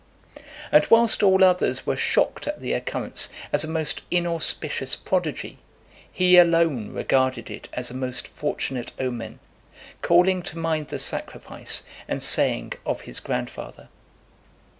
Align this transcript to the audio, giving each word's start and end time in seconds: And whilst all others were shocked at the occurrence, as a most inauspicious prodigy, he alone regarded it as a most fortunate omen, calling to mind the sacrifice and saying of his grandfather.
And 0.71 0.83
whilst 0.89 1.21
all 1.21 1.43
others 1.43 1.85
were 1.85 1.95
shocked 1.95 2.47
at 2.47 2.59
the 2.59 2.73
occurrence, 2.73 3.29
as 3.53 3.63
a 3.63 3.67
most 3.67 4.01
inauspicious 4.09 4.95
prodigy, 4.95 5.59
he 6.11 6.37
alone 6.39 6.89
regarded 6.91 7.51
it 7.51 7.67
as 7.73 7.91
a 7.91 7.95
most 7.95 8.27
fortunate 8.27 8.93
omen, 8.99 9.37
calling 10.01 10.41
to 10.41 10.57
mind 10.57 10.87
the 10.87 10.97
sacrifice 10.97 11.83
and 12.07 12.23
saying 12.23 12.73
of 12.83 13.01
his 13.01 13.19
grandfather. 13.19 13.89